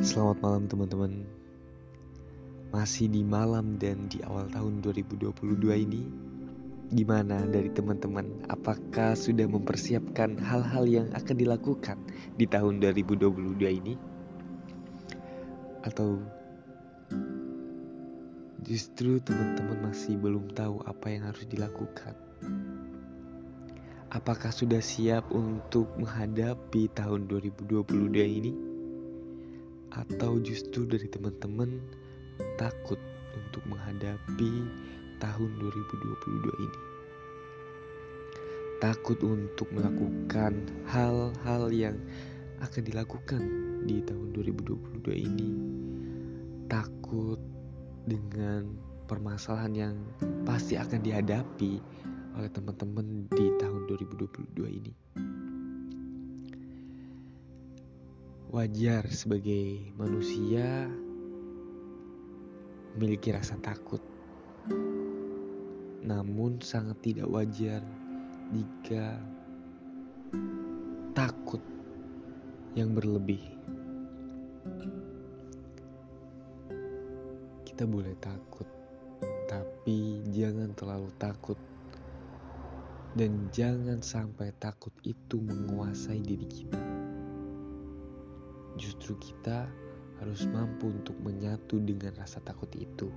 Selamat 0.00 0.40
malam 0.40 0.64
teman-teman 0.64 1.28
Masih 2.72 3.12
di 3.12 3.20
malam 3.20 3.76
dan 3.76 4.08
di 4.08 4.24
awal 4.24 4.48
tahun 4.48 4.80
2022 4.80 5.60
ini 5.76 6.08
Gimana 6.88 7.44
dari 7.44 7.68
teman-teman 7.68 8.48
Apakah 8.48 9.12
sudah 9.12 9.44
mempersiapkan 9.44 10.40
hal-hal 10.40 10.88
yang 10.88 11.12
akan 11.12 11.36
dilakukan 11.36 12.00
di 12.32 12.48
tahun 12.48 12.80
2022 12.80 13.60
ini? 13.60 14.00
Atau 15.84 16.24
justru 18.64 19.20
teman-teman 19.20 19.92
masih 19.92 20.16
belum 20.16 20.48
tahu 20.56 20.80
apa 20.88 21.12
yang 21.12 21.28
harus 21.28 21.44
dilakukan? 21.44 22.16
Apakah 24.08 24.48
sudah 24.48 24.80
siap 24.80 25.28
untuk 25.28 25.92
menghadapi 26.00 26.88
tahun 26.96 27.28
2022 27.28 27.84
ini? 28.16 28.69
Atau 29.94 30.38
justru 30.42 30.86
dari 30.86 31.10
teman-teman 31.10 31.82
takut 32.56 32.98
untuk 33.34 33.62
menghadapi 33.66 34.52
tahun 35.18 35.50
2022 35.60 36.66
ini. 36.66 36.80
Takut 38.80 39.18
untuk 39.20 39.68
melakukan 39.76 40.64
hal-hal 40.88 41.68
yang 41.68 41.96
akan 42.64 42.82
dilakukan 42.84 43.42
di 43.84 44.00
tahun 44.00 44.32
2022 44.32 45.12
ini. 45.12 45.50
Takut 46.70 47.40
dengan 48.08 48.72
permasalahan 49.04 49.72
yang 49.76 49.94
pasti 50.48 50.80
akan 50.80 51.04
dihadapi 51.04 51.82
oleh 52.38 52.50
teman-teman 52.54 53.28
di 53.34 53.52
tahun 53.60 53.84
2022 53.90 54.78
ini. 54.80 54.92
Wajar 58.50 59.06
sebagai 59.14 59.94
manusia 59.94 60.90
memiliki 62.98 63.30
rasa 63.30 63.54
takut. 63.62 64.02
Namun 66.02 66.58
sangat 66.58 66.98
tidak 66.98 67.30
wajar 67.30 67.78
jika 68.50 69.22
takut 71.14 71.62
yang 72.74 72.90
berlebih. 72.90 73.38
Kita 77.62 77.86
boleh 77.86 78.18
takut, 78.18 78.66
tapi 79.46 80.26
jangan 80.34 80.74
terlalu 80.74 81.14
takut. 81.22 81.58
Dan 83.14 83.46
jangan 83.54 84.02
sampai 84.02 84.50
takut 84.58 84.94
itu 85.06 85.38
menguasai 85.38 86.18
diri 86.18 86.46
kita 86.50 87.09
justru 88.80 89.12
kita 89.20 89.68
harus 90.24 90.48
mampu 90.48 90.88
untuk 90.88 91.12
menyatu 91.20 91.76
dengan 91.84 92.16
rasa 92.16 92.40
takut 92.40 92.72
itu, 92.72 93.12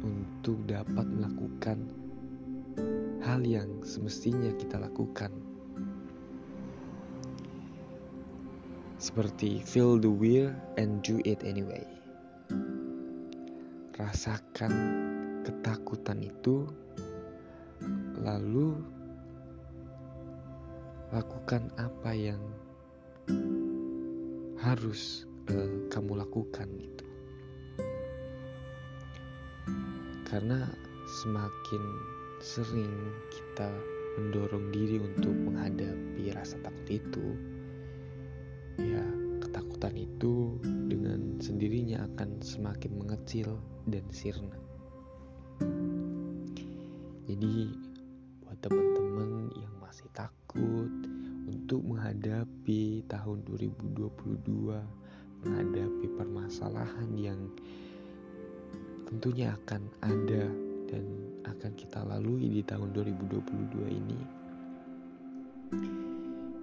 untuk 0.00 0.64
dapat 0.64 1.04
melakukan 1.04 1.84
hal 3.20 3.44
yang 3.44 3.68
semestinya 3.84 4.48
kita 4.56 4.80
lakukan, 4.80 5.28
seperti 8.96 9.60
feel 9.60 10.00
the 10.00 10.08
fear 10.08 10.56
and 10.80 11.04
do 11.04 11.20
it 11.28 11.44
anyway. 11.44 11.84
Rasakan 14.00 14.72
ketakutan 15.44 16.24
itu, 16.24 16.64
lalu 18.24 18.76
lakukan 21.12 21.72
apa 21.76 22.12
yang 22.12 22.40
harus 24.60 25.28
uh, 25.52 25.70
kamu 25.92 26.22
lakukan 26.24 26.68
gitu. 26.76 27.04
Karena 30.26 30.66
semakin 31.22 31.82
sering 32.42 32.92
kita 33.30 33.70
mendorong 34.16 34.72
diri 34.72 34.98
untuk 35.00 35.32
menghadapi 35.32 36.32
rasa 36.32 36.56
takut 36.64 36.88
itu 36.88 37.26
ya 38.80 39.04
ketakutan 39.40 39.96
itu 39.96 40.60
dengan 40.64 41.40
sendirinya 41.40 42.04
akan 42.12 42.40
semakin 42.40 42.92
mengecil 42.96 43.56
dan 43.88 44.04
sirna. 44.12 44.56
Jadi 47.26 47.54
buat 48.44 48.58
teman-teman 48.60 49.52
yang 49.56 49.74
masih 49.80 50.08
takut 50.12 50.90
untuk 51.66 51.98
menghadapi 51.98 53.02
tahun 53.10 53.42
2022, 53.42 53.98
menghadapi 55.42 56.06
permasalahan 56.14 57.10
yang 57.18 57.42
tentunya 59.10 59.50
akan 59.50 59.82
ada 59.98 60.46
dan 60.86 61.02
akan 61.42 61.74
kita 61.74 62.06
lalui 62.06 62.54
di 62.54 62.62
tahun 62.62 62.94
2022 62.94 63.82
ini. 63.82 64.20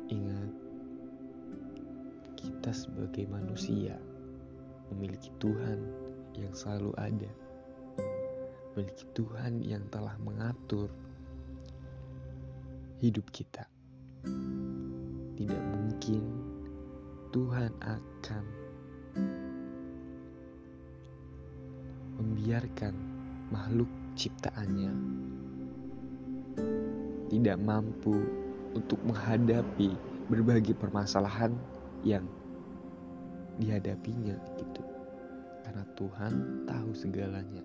Ingat, 0.07 0.51
kita 2.39 2.71
sebagai 2.71 3.27
manusia 3.27 3.99
memiliki 4.87 5.35
Tuhan 5.43 5.83
yang 6.39 6.55
selalu 6.55 6.95
ada, 6.95 7.31
memiliki 8.71 9.03
Tuhan 9.11 9.67
yang 9.67 9.83
telah 9.91 10.15
mengatur 10.23 10.87
hidup 13.03 13.27
kita 13.35 13.67
tidak 15.37 15.63
mungkin 15.73 16.23
Tuhan 17.33 17.71
akan 17.81 18.43
membiarkan 22.21 22.93
makhluk 23.49 23.89
ciptaannya 24.13 24.93
tidak 27.33 27.57
mampu 27.57 28.13
untuk 28.77 29.01
menghadapi 29.01 29.97
berbagai 30.29 30.77
permasalahan 30.77 31.53
yang 32.05 32.25
dihadapinya 33.57 34.37
gitu. 34.61 34.83
Karena 35.65 35.83
Tuhan 35.97 36.33
tahu 36.69 36.89
segalanya. 36.93 37.63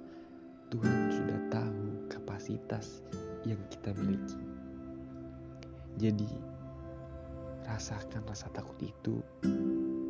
Tuhan 0.73 1.13
sudah 1.13 1.41
tahu 1.53 1.85
kapasitas 2.13 3.05
yang 3.45 3.61
kita 3.73 3.93
miliki. 3.97 4.41
Jadi 6.01 6.29
rasakan 7.69 8.25
rasa 8.25 8.49
takut 8.57 8.75
itu 8.81 9.21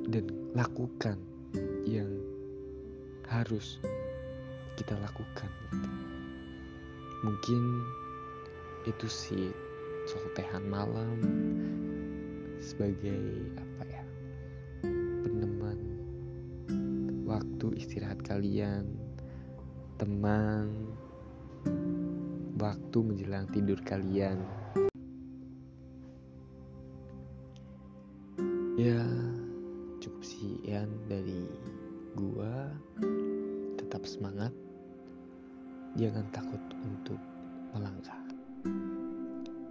dan 0.08 0.30
lakukan 0.54 1.18
yang 1.82 2.08
harus 3.26 3.82
kita 4.78 4.94
lakukan 5.02 5.50
mungkin 7.26 7.82
itu 8.86 9.06
sih 9.10 9.50
soltehan 10.06 10.64
malam 10.70 11.18
sebagai 12.62 13.52
apa 13.58 13.84
ya 13.90 14.04
peneman 15.26 15.78
waktu 17.26 17.66
istirahat 17.74 18.22
kalian 18.22 18.86
teman 19.98 20.94
waktu 22.56 22.98
menjelang 23.02 23.50
tidur 23.50 23.76
kalian 23.82 24.40
sekian 30.68 30.92
dari 31.08 31.48
gua. 32.12 32.68
Tetap 33.80 34.04
semangat. 34.04 34.52
Jangan 35.96 36.28
takut 36.28 36.60
untuk 36.84 37.16
melangkah. 37.72 38.20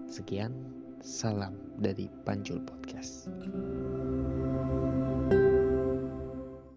Sekian 0.10 0.58
salam 1.06 1.54
dari 1.78 2.10
Panjul 2.26 2.66
Podcast 2.66 3.30